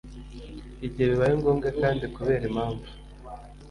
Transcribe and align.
Igihe 0.85 1.05
bibaye 1.11 1.33
ngombwa 1.39 1.67
kandi 1.81 2.03
kubera 2.15 2.43
impamvu 2.49 2.87